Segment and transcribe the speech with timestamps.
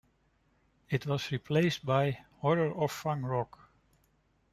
[0.89, 3.59] It was replaced by "Horror of Fang Rock".